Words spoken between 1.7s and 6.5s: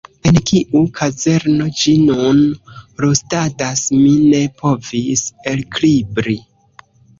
ĝi nun rustadas, mi ne povis elkribri.